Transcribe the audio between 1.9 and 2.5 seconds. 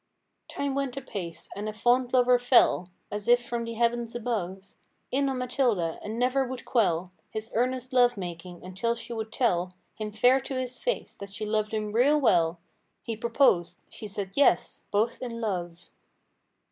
lover